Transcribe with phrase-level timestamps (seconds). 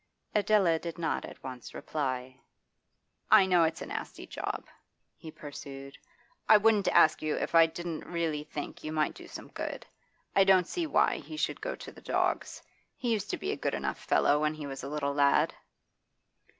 [0.33, 2.41] Adela did not at once reply.
[3.29, 4.65] 'I know it's a nasty job,'
[5.15, 5.95] he pursued.
[6.49, 9.85] 'I wouldn't ask you if I didn't really think you might do some good.
[10.35, 12.63] I don't see why he should go to the dogs.
[12.97, 15.53] He used to be a good enough fellow when he was a little lad.